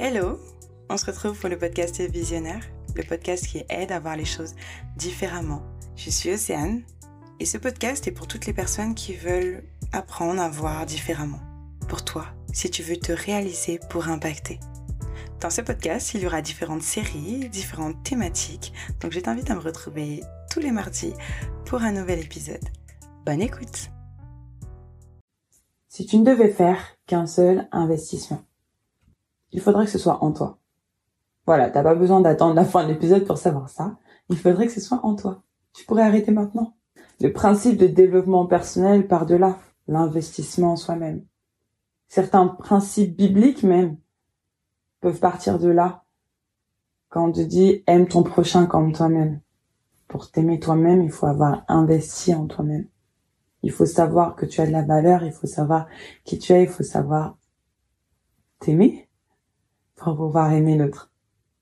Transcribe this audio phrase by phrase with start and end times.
[0.00, 0.38] Hello,
[0.88, 2.62] on se retrouve pour le podcast Visionnaire,
[2.94, 4.54] le podcast qui aide à voir les choses
[4.96, 5.60] différemment.
[5.96, 6.84] Je suis Océane
[7.40, 11.40] et ce podcast est pour toutes les personnes qui veulent apprendre à voir différemment.
[11.88, 14.60] Pour toi, si tu veux te réaliser pour impacter.
[15.40, 19.60] Dans ce podcast, il y aura différentes séries, différentes thématiques, donc je t'invite à me
[19.60, 21.12] retrouver tous les mardis
[21.66, 22.68] pour un nouvel épisode.
[23.26, 23.90] Bonne écoute
[25.88, 28.44] Si tu ne devais faire qu'un seul investissement,
[29.52, 30.58] il faudrait que ce soit en toi.
[31.46, 33.96] Voilà, t'as pas besoin d'attendre la fin de l'épisode pour savoir ça.
[34.28, 35.42] Il faudrait que ce soit en toi.
[35.72, 36.74] Tu pourrais arrêter maintenant.
[37.20, 41.24] Le principe de développement personnel par delà l'investissement en soi-même.
[42.08, 43.96] Certains principes bibliques même
[45.00, 46.04] peuvent partir de là.
[47.08, 49.40] Quand on te dit aime ton prochain comme toi-même.
[50.06, 52.86] Pour t'aimer toi-même, il faut avoir investi en toi-même.
[53.62, 55.86] Il faut savoir que tu as de la valeur, il faut savoir
[56.24, 57.36] qui tu es, il faut savoir
[58.60, 59.07] t'aimer
[59.98, 61.12] pour pouvoir aimer l'autre.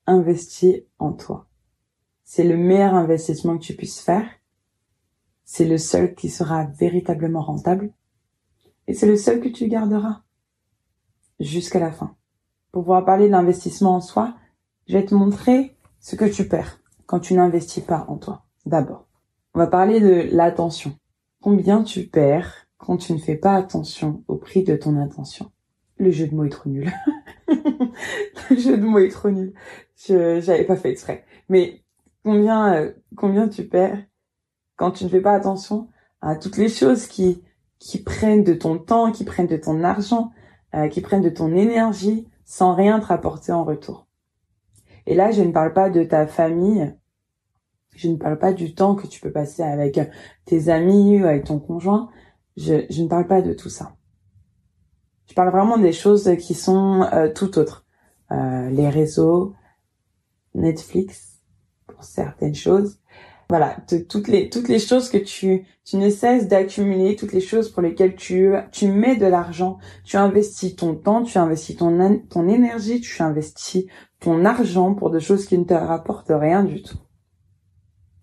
[0.05, 1.47] Investis en toi.
[2.23, 4.27] C'est le meilleur investissement que tu puisses faire.
[5.43, 7.93] C'est le seul qui sera véritablement rentable.
[8.87, 10.23] Et c'est le seul que tu garderas
[11.39, 12.15] jusqu'à la fin.
[12.71, 14.35] Pour pouvoir parler d'investissement en soi,
[14.87, 18.45] je vais te montrer ce que tu perds quand tu n'investis pas en toi.
[18.65, 19.07] D'abord,
[19.53, 20.97] on va parler de l'attention.
[21.41, 25.51] Combien tu perds quand tu ne fais pas attention au prix de ton attention?
[25.99, 26.91] Le jeu de mots est trop nul.
[27.47, 29.53] le jeu de mots est trop nul.
[29.95, 31.25] Je j'avais pas fait exprès.
[31.49, 31.81] Mais
[32.23, 34.03] combien euh, combien tu perds
[34.75, 35.89] quand tu ne fais pas attention
[36.21, 37.41] à toutes les choses qui
[37.79, 40.31] qui prennent de ton temps, qui prennent de ton argent,
[40.75, 44.07] euh, qui prennent de ton énergie sans rien te rapporter en retour?
[45.07, 46.93] Et là, je ne parle pas de ta famille,
[47.95, 49.99] je ne parle pas du temps que tu peux passer avec
[50.45, 52.09] tes amis ou avec ton conjoint,
[52.57, 53.96] je, je ne parle pas de tout ça.
[55.27, 57.85] Je parle vraiment des choses qui sont euh, tout autres.
[58.31, 59.53] Euh, les réseaux,
[60.53, 61.39] Netflix,
[61.85, 62.99] pour certaines choses,
[63.49, 63.77] voilà,
[64.09, 67.81] toutes les toutes les choses que tu tu ne cesses d'accumuler, toutes les choses pour
[67.81, 72.99] lesquelles tu tu mets de l'argent, tu investis ton temps, tu investis ton ton énergie,
[72.99, 73.85] tu investis
[74.19, 76.97] ton argent pour des choses qui ne te rapportent rien du tout.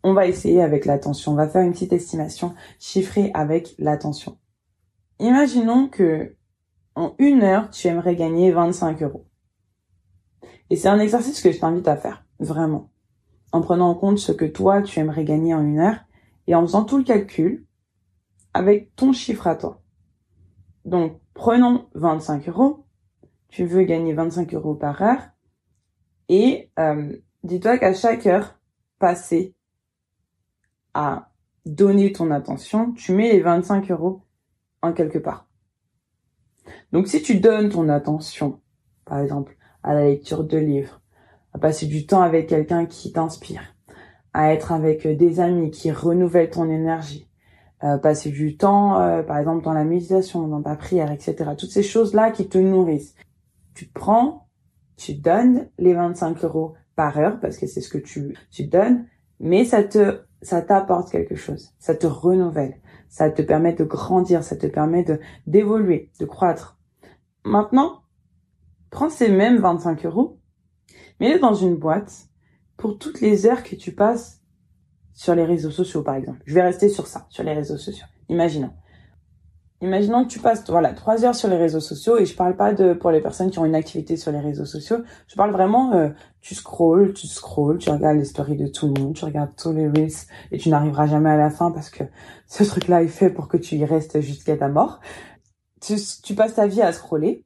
[0.02, 4.36] On va essayer avec l'attention, on va faire une petite estimation chiffrée avec l'attention.
[5.20, 6.36] Imaginons que
[6.94, 9.26] en une heure, tu aimerais gagner 25 euros.
[10.70, 12.90] Et c'est un exercice que je t'invite à faire, vraiment
[13.54, 16.00] en prenant en compte ce que toi, tu aimerais gagner en une heure
[16.48, 17.64] et en faisant tout le calcul
[18.52, 19.80] avec ton chiffre à toi.
[20.84, 22.84] Donc, prenons 25 euros.
[23.50, 25.22] Tu veux gagner 25 euros par heure.
[26.28, 28.58] Et euh, dis-toi qu'à chaque heure
[28.98, 29.54] passée
[30.92, 31.30] à
[31.64, 34.22] donner ton attention, tu mets les 25 euros
[34.82, 35.46] en quelque part.
[36.92, 38.60] Donc si tu donnes ton attention,
[39.04, 41.00] par exemple, à la lecture de livres,
[41.52, 43.74] à passer du temps avec quelqu'un qui t'inspire,
[44.32, 47.28] à être avec des amis qui renouvellent ton énergie,
[47.84, 51.50] euh, passer du temps, euh, par exemple, dans la méditation, dans ta prière, etc.
[51.56, 53.14] Toutes ces choses-là qui te nourrissent.
[53.74, 54.48] Tu prends,
[54.96, 59.06] tu donnes les 25 euros par heure parce que c'est ce que tu, tu donnes,
[59.38, 61.72] mais ça te, ça t'apporte quelque chose.
[61.78, 62.76] Ça te renouvelle.
[63.14, 64.42] Ça te permet de grandir.
[64.42, 66.80] Ça te permet de, d'évoluer, de croître.
[67.44, 68.02] Maintenant,
[68.90, 70.40] prends ces mêmes 25 euros
[71.20, 72.26] Mets-le dans une boîte
[72.76, 74.42] pour toutes les heures que tu passes
[75.12, 76.42] sur les réseaux sociaux, par exemple.
[76.44, 78.06] Je vais rester sur ça, sur les réseaux sociaux.
[78.28, 78.72] Imaginons.
[79.80, 82.72] Imaginons que tu passes, voilà, trois heures sur les réseaux sociaux et je parle pas
[82.72, 84.98] de pour les personnes qui ont une activité sur les réseaux sociaux.
[85.26, 86.08] Je parle vraiment, euh,
[86.40, 89.72] tu scrolls, tu scrolls, tu regardes les stories de tout le monde, tu regardes tous
[89.72, 90.12] les reels
[90.52, 92.04] et tu n'arriveras jamais à la fin parce que
[92.46, 95.00] ce truc-là est fait pour que tu y restes jusqu'à ta mort.
[95.80, 97.44] Tu, tu passes ta vie à scroller.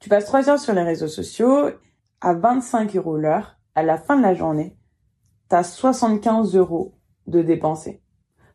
[0.00, 1.68] Tu passes trois heures sur les réseaux sociaux
[2.22, 4.76] à 25 euros l'heure, à la fin de la journée,
[5.50, 6.94] tu as 75 euros
[7.26, 8.00] de dépensés.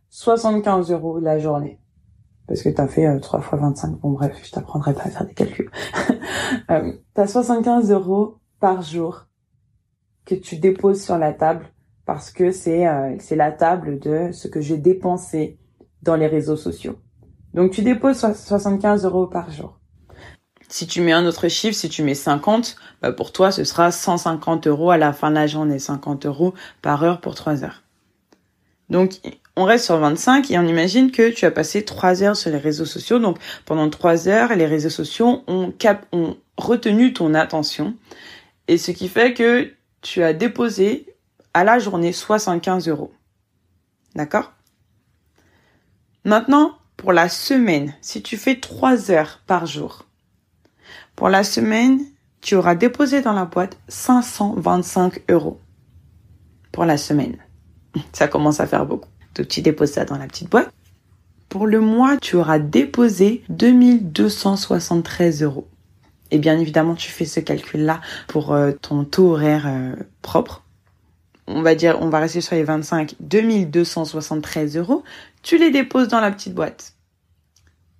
[0.10, 1.80] 75 euros la journée.
[2.48, 4.00] Parce que tu as fait euh, 3 fois 25.
[4.00, 5.70] Bon bref, je t'apprendrai pas à faire des calculs.
[6.72, 9.26] euh, tu as 75 euros par jour
[10.26, 11.66] que tu déposes sur la table
[12.06, 15.60] parce que c'est euh, c'est la table de ce que j'ai dépensé
[16.02, 16.98] dans les réseaux sociaux.
[17.54, 19.80] Donc tu déposes 75 euros par jour.
[20.70, 23.92] Si tu mets un autre chiffre, si tu mets 50, bah pour toi, ce sera
[23.92, 27.84] 150 euros à la fin de la journée, 50 euros par heure pour 3 heures.
[28.90, 29.20] Donc,
[29.58, 32.60] on reste sur 25 et on imagine que tu as passé 3 heures sur les
[32.60, 33.18] réseaux sociaux.
[33.18, 35.74] Donc, pendant 3 heures, les réseaux sociaux ont,
[36.58, 37.96] retenu ton attention.
[38.68, 41.08] Et ce qui fait que tu as déposé
[41.54, 43.12] à la journée 75 euros.
[44.16, 44.54] D'accord?
[46.24, 50.06] Maintenant, pour la semaine, si tu fais 3 heures par jour,
[51.16, 52.00] pour la semaine,
[52.42, 55.60] tu auras déposé dans la boîte 525 euros
[56.72, 57.38] pour la semaine.
[58.14, 59.10] Ça commence à faire beaucoup.
[59.38, 60.72] Donc tu déposes ça dans la petite boîte.
[61.50, 65.68] Pour le mois, tu auras déposé 2273 euros.
[66.32, 70.64] Et bien évidemment, tu fais ce calcul-là pour euh, ton taux horaire euh, propre.
[71.48, 75.04] On va dire, on va rester sur les 25, 2273 euros.
[75.42, 76.96] Tu les déposes dans la petite boîte.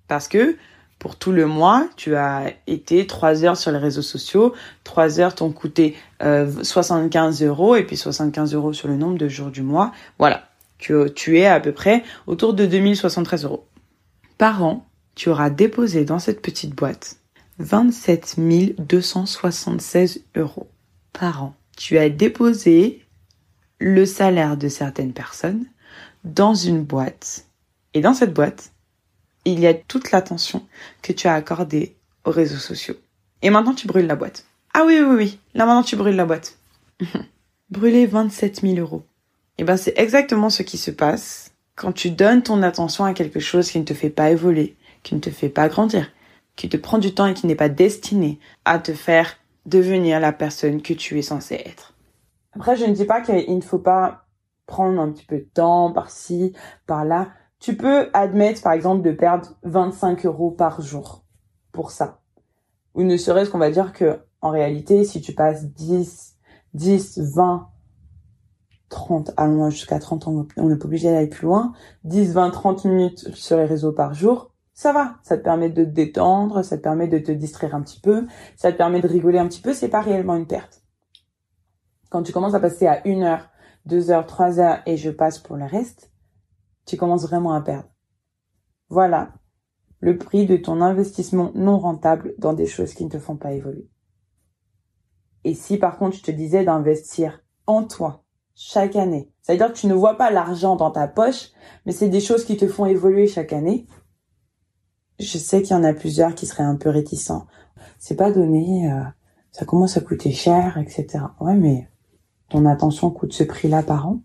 [0.08, 0.56] Parce que
[0.98, 4.54] pour tout le mois, tu as été 3 heures sur les réseaux sociaux.
[4.84, 9.28] 3 heures t'ont coûté 75 euh, euros et puis 75 euros sur le nombre de
[9.28, 9.92] jours du mois.
[10.18, 10.47] Voilà.
[10.78, 13.66] Tu, es à peu près autour de 2073 euros.
[14.38, 17.16] Par an, tu auras déposé dans cette petite boîte
[17.58, 18.36] 27
[18.78, 20.68] 276 euros
[21.12, 21.54] par an.
[21.76, 23.04] Tu as déposé
[23.80, 25.64] le salaire de certaines personnes
[26.24, 27.46] dans une boîte.
[27.94, 28.72] Et dans cette boîte,
[29.44, 30.66] il y a toute l'attention
[31.02, 32.96] que tu as accordée aux réseaux sociaux.
[33.42, 34.46] Et maintenant, tu brûles la boîte.
[34.74, 35.38] Ah oui, oui, oui.
[35.54, 36.58] Là, maintenant, tu brûles la boîte.
[37.70, 39.04] Brûler 27 000 euros.
[39.58, 43.12] Et eh ben, c'est exactement ce qui se passe quand tu donnes ton attention à
[43.12, 46.12] quelque chose qui ne te fait pas évoluer, qui ne te fait pas grandir,
[46.54, 50.32] qui te prend du temps et qui n'est pas destiné à te faire devenir la
[50.32, 51.94] personne que tu es censé être.
[52.52, 54.26] Après, je ne dis pas qu'il ne faut pas
[54.66, 56.52] prendre un petit peu de temps par-ci,
[56.86, 57.28] par-là.
[57.58, 61.24] Tu peux admettre, par exemple, de perdre 25 euros par jour
[61.72, 62.20] pour ça.
[62.94, 66.36] Ou ne serait-ce qu'on va dire que, en réalité, si tu passes 10,
[66.74, 67.68] 10, 20,
[68.88, 71.72] 30, allons jusqu'à 30 ans, on n'est pas obligé d'aller plus loin,
[72.04, 75.16] 10, 20, 30 minutes sur les réseaux par jour, ça va.
[75.24, 78.26] Ça te permet de te détendre, ça te permet de te distraire un petit peu,
[78.56, 80.82] ça te permet de rigoler un petit peu, c'est pas réellement une perte.
[82.10, 83.48] Quand tu commences à passer à une heure,
[83.86, 86.12] deux heures, trois heures et je passe pour le reste,
[86.86, 87.88] tu commences vraiment à perdre.
[88.88, 89.32] Voilà
[90.00, 93.52] le prix de ton investissement non rentable dans des choses qui ne te font pas
[93.52, 93.90] évoluer.
[95.42, 98.24] Et si par contre je te disais d'investir en toi
[98.60, 101.52] chaque année, c'est-à-dire que tu ne vois pas l'argent dans ta poche,
[101.86, 103.86] mais c'est des choses qui te font évoluer chaque année,
[105.20, 107.46] je sais qu'il y en a plusieurs qui seraient un peu réticents.
[108.00, 109.02] C'est pas donné, euh,
[109.52, 111.20] ça commence à coûter cher, etc.
[111.40, 111.88] Ouais, mais
[112.48, 114.22] ton attention coûte ce prix-là par an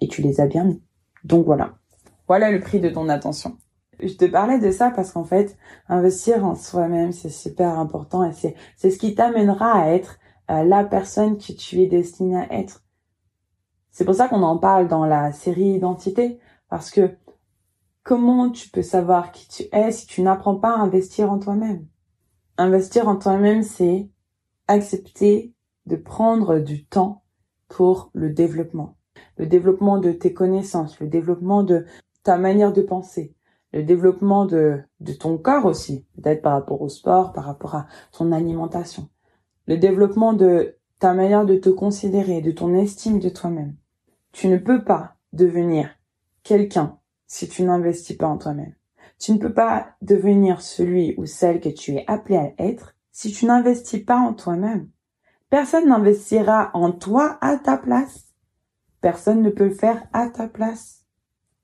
[0.00, 0.82] et tu les as bien mis.
[1.22, 1.74] Donc voilà.
[2.26, 3.58] Voilà le prix de ton attention.
[4.00, 5.58] Je te parlais de ça parce qu'en fait,
[5.88, 10.18] investir en soi-même, c'est super important et c'est, c'est ce qui t'amènera à être
[10.50, 12.83] euh, la personne que tu es destinée à être.
[13.94, 16.38] C'est pour ça qu'on en parle dans la série Identité
[16.68, 17.16] parce que
[18.04, 21.86] Comment tu peux savoir qui tu es si tu n'apprends pas à investir en toi-même?
[22.58, 24.10] Investir en toi-même, c'est
[24.68, 25.54] accepter
[25.86, 27.24] de prendre du temps
[27.68, 28.98] pour le développement.
[29.38, 31.86] Le développement de tes connaissances, le développement de
[32.22, 33.34] ta manière de penser,
[33.72, 34.82] le développement de,
[35.18, 39.08] ton corps aussi, peut-être par rapport au sport, par rapport à ton alimentation.
[39.66, 43.76] Le développement de ta manière de te considérer, de ton estime de toi-même.
[44.34, 45.90] Tu ne peux pas devenir
[46.42, 46.98] quelqu'un
[47.28, 48.74] si tu n'investis pas en toi-même.
[49.20, 53.30] Tu ne peux pas devenir celui ou celle que tu es appelé à être si
[53.30, 54.88] tu n'investis pas en toi-même.
[55.50, 58.34] Personne n'investira en toi à ta place.
[59.00, 61.04] Personne ne peut le faire à ta place.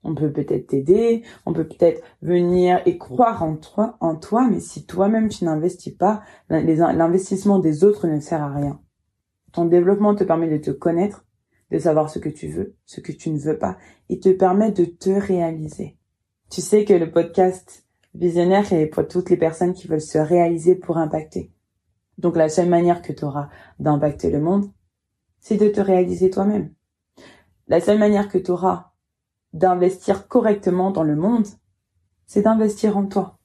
[0.05, 4.61] On peut peut-être t'aider, on peut peut-être venir et croire en toi, en toi, mais
[4.61, 8.81] si toi-même tu n'investis pas, l'investissement des autres ne sert à rien.
[9.51, 11.25] Ton développement te permet de te connaître,
[11.71, 13.77] de savoir ce que tu veux, ce que tu ne veux pas,
[14.09, 15.97] et te permet de te réaliser.
[16.51, 20.75] Tu sais que le podcast visionnaire est pour toutes les personnes qui veulent se réaliser
[20.75, 21.53] pour impacter.
[22.19, 23.49] Donc la seule manière que tu auras
[23.79, 24.71] d'impacter le monde,
[25.39, 26.75] c'est de te réaliser toi-même.
[27.69, 28.91] La seule manière que tu auras
[29.53, 31.47] d'investir correctement dans le monde,
[32.27, 33.39] c'est d'investir en toi.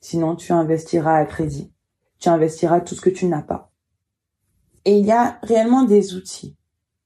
[0.00, 1.72] Sinon, tu investiras à crédit.
[2.18, 3.72] Tu investiras tout ce que tu n'as pas.
[4.84, 6.56] Et il y a réellement des outils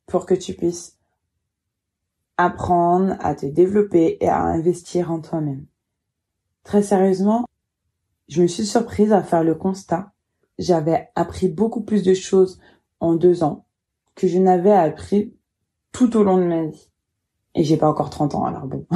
[0.08, 0.98] pour que tu puisses
[2.36, 5.66] apprendre à te développer et à investir en toi-même.
[6.64, 7.46] Très sérieusement,
[8.28, 10.12] je me suis surprise à faire le constat.
[10.58, 12.60] J'avais appris beaucoup plus de choses
[13.00, 13.66] en deux ans
[14.14, 15.34] que je n'avais appris
[15.92, 16.90] tout au long de ma vie.
[17.54, 18.86] Et j'ai pas encore 30 ans, alors bon.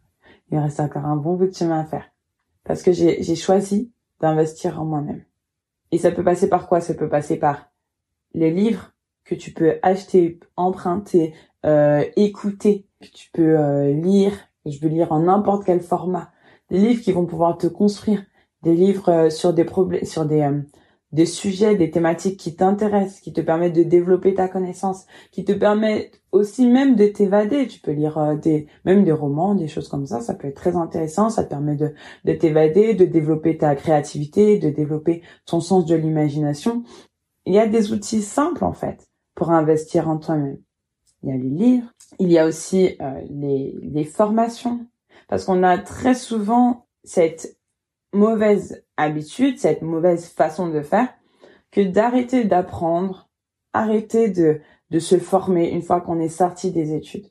[0.50, 2.10] Il reste encore un bon bout de chemin à faire.
[2.64, 5.24] Parce que j'ai choisi d'investir en moi-même.
[5.90, 6.80] Et ça peut passer par quoi?
[6.80, 7.70] Ça peut passer par
[8.34, 8.92] les livres
[9.24, 14.32] que tu peux acheter, emprunter, euh, écouter, que tu peux euh, lire.
[14.66, 16.30] Je veux lire en n'importe quel format.
[16.70, 18.24] Des livres qui vont pouvoir te construire.
[18.62, 20.48] Des livres euh, sur des problèmes, sur des
[21.12, 25.52] des sujets, des thématiques qui t'intéressent, qui te permettent de développer ta connaissance, qui te
[25.52, 27.66] permettent aussi même de t'évader.
[27.66, 30.22] Tu peux lire des, même des romans, des choses comme ça.
[30.22, 31.28] Ça peut être très intéressant.
[31.28, 31.92] Ça te permet de,
[32.24, 36.82] de t'évader, de développer ta créativité, de développer ton sens de l'imagination.
[37.44, 39.11] il y a des outils simples en fait
[39.42, 40.58] pour investir en toi-même.
[41.24, 44.86] Il y a les livres, il y a aussi euh, les, les formations,
[45.26, 47.58] parce qu'on a très souvent cette
[48.12, 51.08] mauvaise habitude, cette mauvaise façon de faire,
[51.72, 53.28] que d'arrêter d'apprendre,
[53.72, 57.26] arrêter de, de se former une fois qu'on est sorti des études.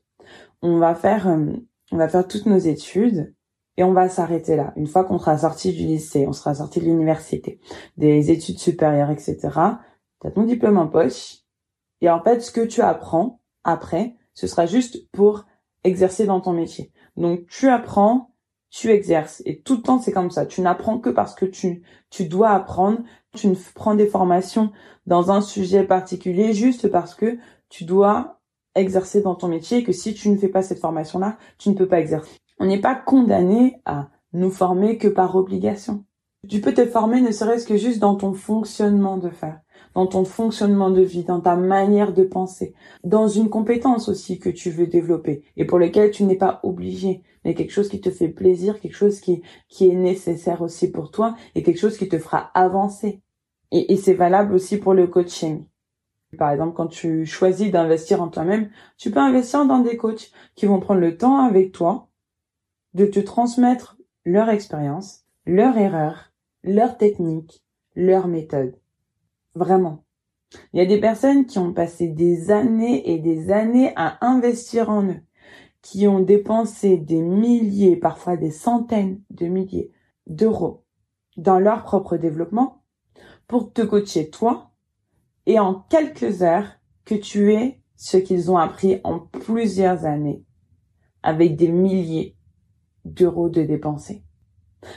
[0.61, 1.45] On va faire, euh,
[1.93, 3.33] on va faire toutes nos études
[3.77, 4.73] et on va s'arrêter là.
[4.75, 7.61] Une fois qu'on sera sorti du lycée, on sera sorti de l'université,
[7.95, 9.37] des études supérieures, etc.
[10.19, 11.40] Tu as ton diplôme en poche.
[12.01, 15.45] Et en fait, ce que tu apprends après, ce sera juste pour
[15.83, 16.91] exercer dans ton métier.
[17.17, 18.31] Donc, tu apprends,
[18.69, 19.41] tu exerces.
[19.45, 20.45] Et tout le temps, c'est comme ça.
[20.45, 22.99] Tu n'apprends que parce que tu, tu dois apprendre.
[23.35, 24.71] Tu ne prends des formations
[25.05, 27.37] dans un sujet particulier juste parce que
[27.69, 28.39] tu dois
[28.75, 31.75] exercer dans ton métier et que si tu ne fais pas cette formation-là, tu ne
[31.75, 32.37] peux pas exercer.
[32.59, 36.05] On n'est pas condamné à nous former que par obligation.
[36.47, 39.59] Tu peux te former ne serait-ce que juste dans ton fonctionnement de faire,
[39.93, 42.73] dans ton fonctionnement de vie, dans ta manière de penser,
[43.03, 47.23] dans une compétence aussi que tu veux développer et pour laquelle tu n'es pas obligé,
[47.43, 51.11] mais quelque chose qui te fait plaisir, quelque chose qui, qui est nécessaire aussi pour
[51.11, 53.21] toi et quelque chose qui te fera avancer.
[53.71, 55.65] Et, et c'est valable aussi pour le coaching.
[56.37, 60.65] Par exemple, quand tu choisis d'investir en toi-même, tu peux investir dans des coachs qui
[60.65, 62.07] vont prendre le temps avec toi
[62.93, 66.31] de te transmettre leur expérience, leur erreur,
[66.63, 67.63] leur technique,
[67.95, 68.75] leur méthode.
[69.55, 70.03] Vraiment.
[70.73, 74.89] Il y a des personnes qui ont passé des années et des années à investir
[74.89, 75.21] en eux,
[75.81, 79.91] qui ont dépensé des milliers, parfois des centaines de milliers
[80.27, 80.83] d'euros
[81.37, 82.83] dans leur propre développement
[83.47, 84.71] pour te coacher toi
[85.45, 86.67] et en quelques heures
[87.05, 90.43] que tu aies ce qu'ils ont appris en plusieurs années
[91.23, 92.35] avec des milliers
[93.05, 94.23] d'euros de dépensés.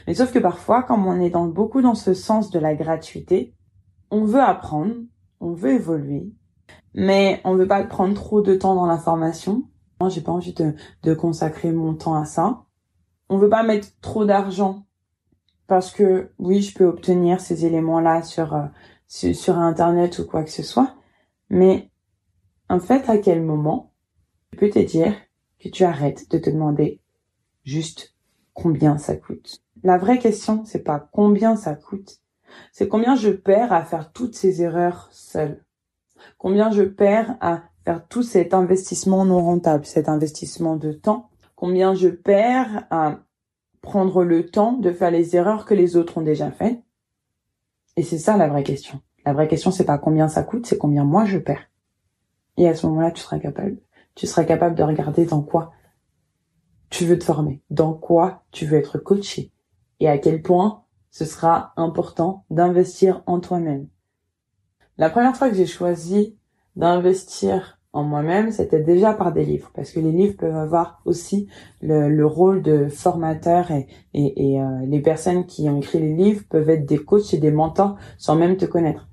[0.06, 3.54] Mais sauf que parfois, comme on est dans beaucoup dans ce sens de la gratuité,
[4.10, 4.94] on veut apprendre,
[5.40, 6.32] on veut évoluer,
[6.94, 9.64] mais on veut pas prendre trop de temps dans la formation.
[10.00, 12.64] Moi, j'ai pas envie de, de consacrer mon temps à ça.
[13.28, 14.86] On veut pas mettre trop d'argent
[15.66, 18.66] parce que oui, je peux obtenir ces éléments-là sur, euh,
[19.06, 20.94] sur, sur internet ou quoi que ce soit,
[21.48, 21.90] mais
[22.68, 23.92] en fait, à quel moment
[24.50, 25.14] tu peux te dire
[25.58, 27.00] que tu arrêtes de te demander
[27.64, 28.14] juste
[28.52, 29.62] combien ça coûte?
[29.82, 32.20] La vraie question, c'est pas combien ça coûte,
[32.72, 35.64] c'est combien je perds à faire toutes ces erreurs seule.
[36.38, 41.30] Combien je perds à faire tout cet investissement non rentable, cet investissement de temps.
[41.54, 43.20] Combien je perds à
[43.80, 46.82] prendre le temps de faire les erreurs que les autres ont déjà faites.
[47.96, 49.00] Et c'est ça la vraie question.
[49.26, 51.70] La vraie question, c'est pas combien ça coûte, c'est combien moi je perds.
[52.56, 53.78] Et à ce moment-là, tu seras capable.
[54.14, 55.72] Tu seras capable de regarder dans quoi
[56.90, 59.50] tu veux te former, dans quoi tu veux être coaché
[60.00, 60.83] et à quel point
[61.14, 63.86] ce sera important d'investir en toi-même.
[64.98, 66.36] La première fois que j'ai choisi
[66.74, 71.46] d'investir en moi-même, c'était déjà par des livres, parce que les livres peuvent avoir aussi
[71.80, 76.68] le, rôle de formateur et, et, euh, les personnes qui ont écrit les livres peuvent
[76.68, 79.08] être des coachs et des mentors sans même te connaître,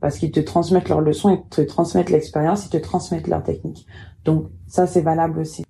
[0.00, 3.86] parce qu'ils te transmettent leurs leçons, ils te transmettent l'expérience, ils te transmettent leurs techniques.
[4.24, 5.64] Donc ça, c'est valable aussi.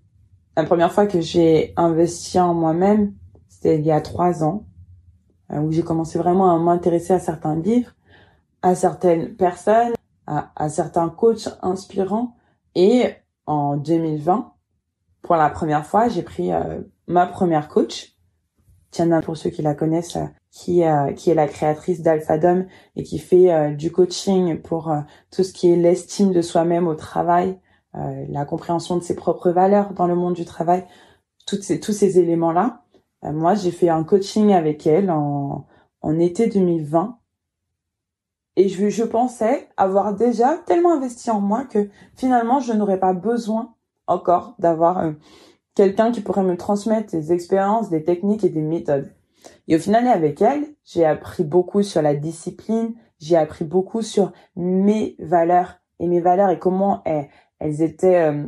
[0.57, 3.13] La première fois que j'ai investi en moi-même,
[3.51, 4.65] c'était il y a trois ans,
[5.51, 7.93] où j'ai commencé vraiment à m'intéresser à certains livres,
[8.63, 9.93] à certaines personnes,
[10.27, 12.37] à, certains coachs inspirants.
[12.75, 13.13] Et
[13.47, 14.53] en 2020,
[15.23, 18.17] pour la première fois, j'ai pris euh, ma première coach,
[18.91, 20.83] Tiana pour ceux qui la connaissent, euh, qui,
[21.17, 24.95] qui est la créatrice d'Alphadom et qui fait du coaching pour
[25.33, 27.59] tout ce qui est l'estime de soi-même au travail,
[27.97, 30.85] euh, la compréhension de ses propres valeurs dans le monde du travail,
[31.47, 32.84] toutes ces, tous ces éléments-là.
[33.25, 35.67] Euh, moi, j'ai fait un coaching avec elle en,
[36.19, 37.19] été 2020
[38.57, 43.15] et je, je pensais avoir déjà tellement investi en moi que finalement, je n'aurais pas
[43.15, 43.75] besoin
[44.07, 45.13] encore d'avoir euh,
[45.75, 49.13] quelqu'un qui pourrait me transmettre des expériences, des techniques et des méthodes.
[49.67, 54.33] Et au final, avec elle, j'ai appris beaucoup sur la discipline, j'ai appris beaucoup sur
[54.57, 57.29] mes valeurs et mes valeurs et comment elles,
[57.59, 58.47] elles étaient euh,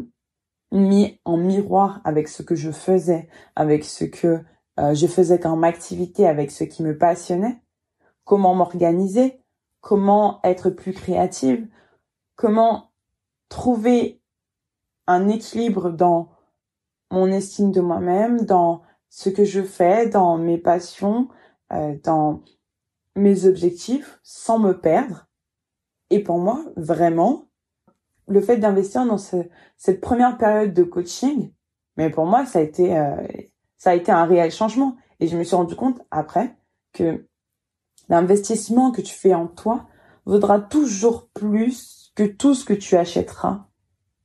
[0.73, 4.40] mis en miroir avec ce que je faisais, avec ce que
[4.78, 7.61] euh, je faisais comme activité, avec ce qui me passionnait.
[8.25, 9.40] Comment m'organiser,
[9.80, 11.66] comment être plus créative,
[12.35, 12.90] comment
[13.49, 14.21] trouver
[15.06, 16.30] un équilibre dans
[17.11, 21.28] mon estime de moi-même, dans ce que je fais, dans mes passions,
[21.73, 22.42] euh, dans
[23.14, 25.26] mes objectifs, sans me perdre.
[26.11, 27.47] Et pour moi, vraiment,
[28.28, 31.52] le fait d'investir dans cette première période de coaching,
[31.97, 33.16] mais pour moi, ça a été, euh,
[33.76, 34.97] ça a été un réel changement.
[35.21, 36.56] Et je me suis rendu compte après
[36.92, 37.26] que
[38.09, 39.87] l'investissement que tu fais en toi
[40.25, 43.66] vaudra toujours plus que tout ce que tu achèteras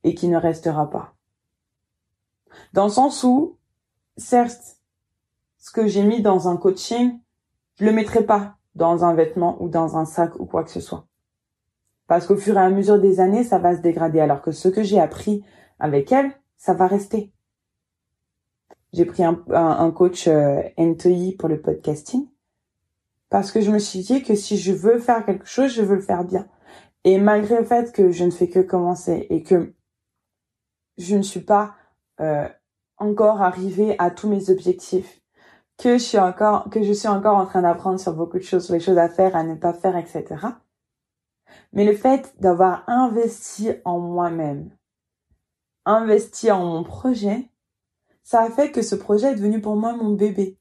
[0.04, 1.14] et qui ne restera pas.
[2.74, 3.58] Dans le sens où,
[4.18, 4.78] certes,
[5.58, 7.20] ce que j'ai mis dans un coaching,
[7.76, 10.80] je le mettrai pas dans un vêtement ou dans un sac ou quoi que ce
[10.80, 11.06] soit.
[12.08, 14.68] Parce qu'au fur et à mesure des années, ça va se dégrader, alors que ce
[14.68, 15.44] que j'ai appris
[15.80, 17.32] avec elle, ça va rester.
[18.94, 20.62] J'ai pris un, un, coach euh,
[21.40, 22.28] pour le podcasting
[23.30, 25.96] parce que je me suis dit que si je veux faire quelque chose, je veux
[25.96, 26.48] le faire bien.
[27.06, 29.74] Et malgré le fait que je ne fais que commencer et que
[30.98, 31.76] je ne suis pas
[32.20, 32.48] euh,
[32.98, 35.22] encore arrivée à tous mes objectifs,
[35.78, 38.66] que je suis encore que je suis encore en train d'apprendre sur beaucoup de choses,
[38.66, 40.26] sur les choses à faire, à ne pas faire, etc.
[41.74, 44.70] Mais le fait d'avoir investi en moi-même,
[45.86, 47.51] investi en mon projet,
[48.24, 50.58] ça a fait que ce projet est devenu pour moi mon bébé.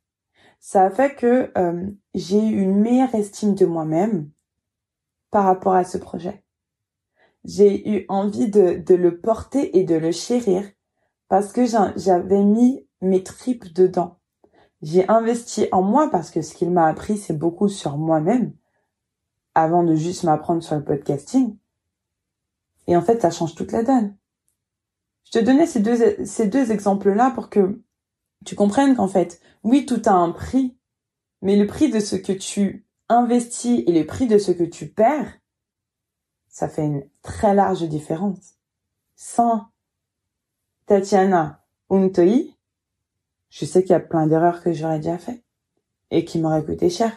[0.61, 4.31] Ça a fait que euh, j'ai eu une meilleure estime de moi-même
[5.31, 6.45] par rapport à ce projet.
[7.45, 10.64] J'ai eu envie de, de le porter et de le chérir
[11.29, 14.19] parce que j'avais mis mes tripes dedans.
[14.83, 18.55] J'ai investi en moi parce que ce qu'il m'a appris, c'est beaucoup sur moi-même
[19.55, 21.57] avant de juste m'apprendre sur le podcasting.
[22.87, 24.17] Et en fait, ça change toute la donne.
[25.33, 27.81] Je te donnais ces deux, ces deux exemples-là pour que
[28.45, 30.77] tu comprennes qu'en fait, oui, tout a un prix,
[31.43, 34.89] mais le prix de ce que tu investis et le prix de ce que tu
[34.89, 35.33] perds,
[36.49, 38.55] ça fait une très large différence.
[39.15, 39.67] Sans
[40.87, 42.57] Tatiana Untoi,
[43.51, 45.45] je sais qu'il y a plein d'erreurs que j'aurais déjà fait
[46.11, 47.13] et qui m'auraient coûté cher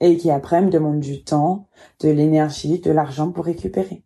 [0.00, 1.68] et qui après me demandent du temps,
[2.00, 4.05] de l'énergie, de l'argent pour récupérer.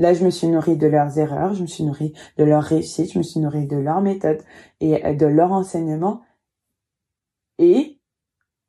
[0.00, 3.12] Là, je me suis nourrie de leurs erreurs, je me suis nourrie de leurs réussites,
[3.12, 4.42] je me suis nourrie de leurs méthodes
[4.80, 6.22] et de leur enseignement.
[7.58, 8.00] Et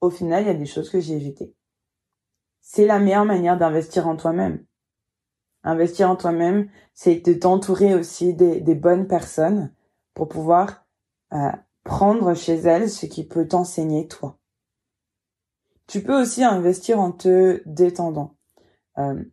[0.02, 1.56] au final, il y a des choses que j'ai évitées.
[2.60, 4.66] C'est la meilleure manière d'investir en toi-même.
[5.64, 9.74] Investir en toi-même, c'est de t'entourer aussi des, bonnes personnes
[10.14, 10.86] pour pouvoir
[11.32, 11.50] euh,
[11.86, 14.38] prendre chez elles ce qui peut t'enseigner toi.
[15.88, 18.36] Tu peux aussi investir en te détendant.
[18.98, 19.24] Euh,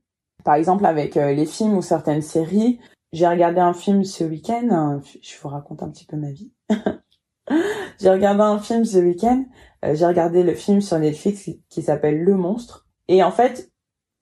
[0.44, 2.80] par exemple, avec euh, les films ou certaines séries,
[3.12, 5.00] j'ai regardé un film ce week-end.
[5.22, 6.52] Je vous raconte un petit peu ma vie.
[8.00, 9.44] j'ai regardé un film ce week-end.
[9.82, 12.86] j'ai regardé le film sur Netflix qui s'appelle Le Monstre.
[13.08, 13.70] Et en fait,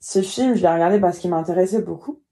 [0.01, 2.23] ce film, je l'ai regardé parce qu'il m'intéressait beaucoup.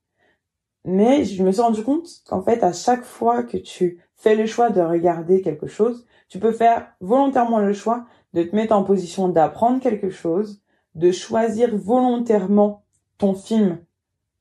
[0.85, 4.47] Mais je me suis rendu compte qu'en fait, à chaque fois que tu fais le
[4.47, 8.85] choix de regarder quelque chose, tu peux faire volontairement le choix de te mettre en
[8.85, 10.63] position d'apprendre quelque chose,
[10.95, 12.84] de choisir volontairement
[13.19, 13.79] ton film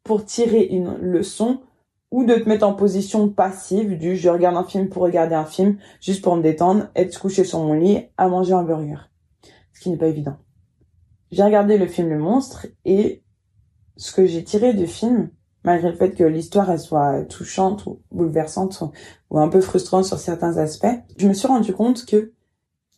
[0.04, 1.62] pour tirer une leçon,
[2.14, 5.46] ou de te mettre en position passive du je regarde un film pour regarder un
[5.46, 9.00] film, juste pour me détendre, être couché sur mon lit, à manger un burger.
[9.74, 10.38] Ce qui n'est pas évident.
[11.32, 13.24] J'ai regardé le film Le Monstre et
[13.98, 15.32] ce que j'ai tiré du film,
[15.64, 18.84] malgré le fait que l'histoire elle soit touchante ou bouleversante
[19.32, 20.86] ou un peu frustrante sur certains aspects,
[21.18, 22.34] je me suis rendu compte que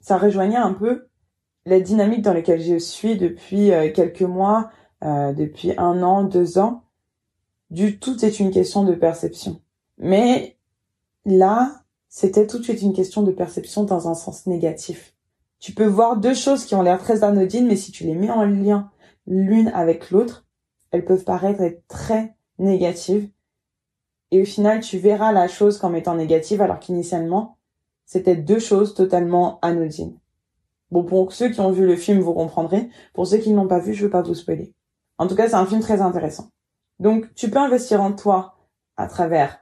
[0.01, 1.07] ça rejoignait un peu
[1.65, 4.69] la dynamique dans laquelle je suis depuis euh, quelques mois,
[5.05, 6.83] euh, depuis un an, deux ans.
[7.69, 9.61] Du tout est une question de perception.
[9.97, 10.57] Mais
[11.25, 15.13] là, c'était tout de suite une question de perception dans un sens négatif.
[15.59, 18.29] Tu peux voir deux choses qui ont l'air très anodines, mais si tu les mets
[18.29, 18.89] en lien
[19.27, 20.45] l'une avec l'autre,
[20.91, 23.29] elles peuvent paraître être très négatives.
[24.31, 27.57] Et au final, tu verras la chose comme étant négative, alors qu'initialement,
[28.05, 30.17] c'était deux choses totalement anodines.
[30.91, 32.89] Bon, pour ceux qui ont vu le film, vous comprendrez.
[33.13, 34.73] Pour ceux qui ne l'ont pas vu, je ne veux pas vous spoiler.
[35.17, 36.49] En tout cas, c'est un film très intéressant.
[36.99, 38.57] Donc, tu peux investir en toi
[38.97, 39.59] à travers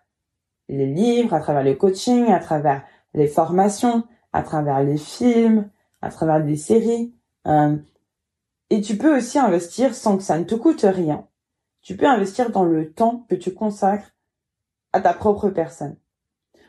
[0.69, 5.69] les livres, à travers le coaching, à travers les formations, à travers les films,
[6.01, 7.13] à travers des séries.
[7.47, 7.77] Euh,
[8.69, 11.27] et tu peux aussi investir sans que ça ne te coûte rien.
[11.81, 14.11] Tu peux investir dans le temps que tu consacres
[14.93, 15.97] à ta propre personne.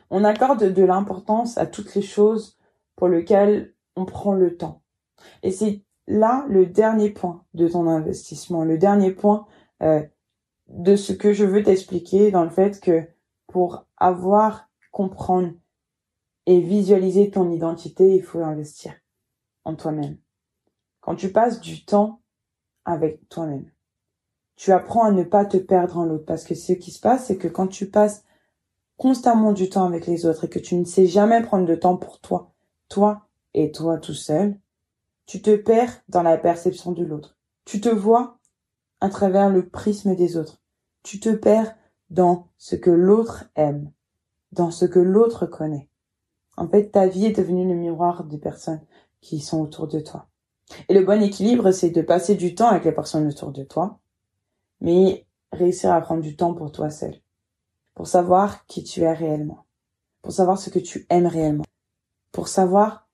[0.09, 2.57] On accorde de l'importance à toutes les choses
[2.95, 4.81] pour lesquelles on prend le temps.
[5.41, 9.45] Et c'est là le dernier point de ton investissement, le dernier point
[9.81, 10.03] euh,
[10.67, 13.03] de ce que je veux t'expliquer dans le fait que
[13.47, 15.53] pour avoir, comprendre
[16.45, 18.93] et visualiser ton identité, il faut investir
[19.63, 20.17] en toi-même.
[21.01, 22.21] Quand tu passes du temps
[22.85, 23.69] avec toi-même,
[24.55, 27.25] tu apprends à ne pas te perdre en l'autre parce que ce qui se passe,
[27.25, 28.23] c'est que quand tu passes
[28.97, 31.97] constamment du temps avec les autres et que tu ne sais jamais prendre de temps
[31.97, 32.53] pour toi,
[32.87, 34.57] toi et toi tout seul,
[35.25, 37.37] tu te perds dans la perception de l'autre.
[37.65, 38.39] Tu te vois
[39.01, 40.61] à travers le prisme des autres.
[41.03, 41.75] Tu te perds
[42.09, 43.91] dans ce que l'autre aime,
[44.51, 45.89] dans ce que l'autre connaît.
[46.57, 48.81] En fait, ta vie est devenue le miroir des personnes
[49.21, 50.27] qui sont autour de toi.
[50.89, 53.99] Et le bon équilibre, c'est de passer du temps avec les personnes autour de toi,
[54.81, 57.15] mais réussir à prendre du temps pour toi seul,
[57.93, 59.65] pour savoir qui tu es réellement,
[60.21, 61.65] pour savoir ce que tu aimes réellement,
[62.31, 63.07] pour savoir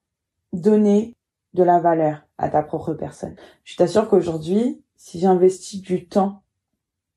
[0.53, 1.15] donner
[1.53, 3.35] de la valeur à ta propre personne.
[3.63, 6.43] Je t'assure qu'aujourd'hui, si j'investis du temps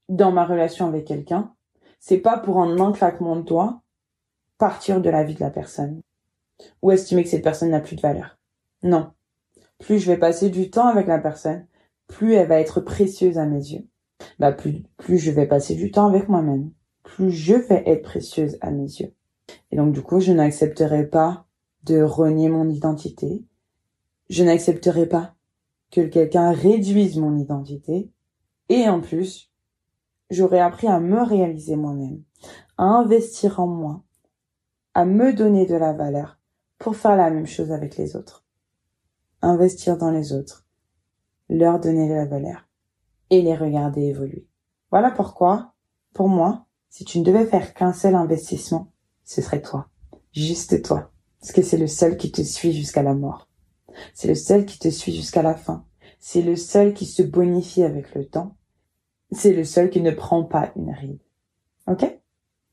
[0.09, 1.55] dans ma relation avec quelqu'un,
[2.01, 3.83] c'est pas pour un enclaquement de doigts
[4.59, 6.03] partir de la vie de la personne
[6.83, 8.39] ou estimer que cette personne n'a plus de valeur.
[8.83, 9.11] Non.
[9.79, 11.67] Plus je vais passer du temps avec la personne,
[12.07, 13.87] plus elle va être précieuse à mes yeux.
[14.39, 16.71] Bah plus plus je vais passer du temps avec moi-même,
[17.03, 19.15] plus je vais être précieuse à mes yeux.
[19.71, 21.47] Et donc du coup, je n'accepterai pas
[21.83, 23.45] de renier mon identité.
[24.35, 25.37] Je n'accepterai pas
[25.93, 28.11] que quelqu'un réduise mon identité.
[28.69, 29.53] Et en plus,
[30.29, 32.21] j'aurais appris à me réaliser moi-même,
[32.77, 34.03] à investir en moi,
[34.93, 36.41] à me donner de la valeur
[36.79, 38.45] pour faire la même chose avec les autres.
[39.41, 40.67] Investir dans les autres,
[41.49, 42.67] leur donner de la valeur
[43.31, 44.49] et les regarder évoluer.
[44.91, 45.75] Voilà pourquoi,
[46.13, 48.91] pour moi, si tu ne devais faire qu'un seul investissement,
[49.23, 49.91] ce serait toi.
[50.33, 51.13] Juste toi.
[51.39, 53.47] Parce que c'est le seul qui te suit jusqu'à la mort.
[54.15, 55.85] C'est le seul qui te suit jusqu'à la fin.
[56.21, 58.57] C'est le seul qui se bonifie avec le temps.
[59.31, 61.21] C'est le seul qui ne prend pas une ride.
[61.87, 62.21] Ok?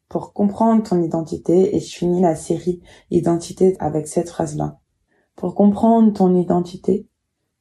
[0.08, 4.80] Pour comprendre ton identité, et je finis la série Identité avec cette phrase-là.
[5.36, 7.08] Pour comprendre ton identité,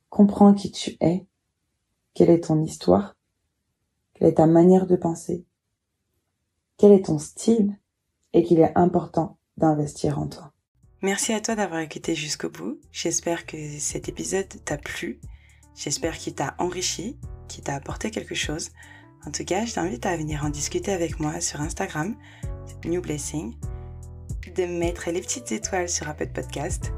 [0.08, 1.26] comprends qui tu es,
[2.14, 3.16] quelle est ton histoire,
[4.14, 5.46] quelle est ta manière de penser,
[6.76, 7.78] quel est ton style,
[8.32, 10.52] et qu'il est important d'investir en toi.
[11.02, 12.78] Merci à toi d'avoir écouté jusqu'au bout.
[12.92, 15.18] J'espère que cet épisode t'a plu.
[15.74, 17.16] J'espère qu'il t'a enrichi,
[17.48, 18.70] qu'il t'a apporté quelque chose.
[19.26, 22.16] En tout cas, je t'invite à venir en discuter avec moi sur Instagram,
[22.84, 23.54] New Blessing,
[24.54, 26.92] de mettre les petites étoiles sur Apple Podcast,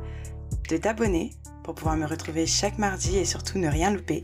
[0.68, 1.30] de t'abonner
[1.62, 4.22] pour pouvoir me retrouver chaque mardi et surtout ne rien louper.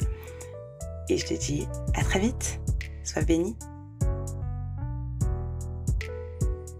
[1.08, 2.58] Et je te dis à très vite.
[3.04, 3.56] Sois béni.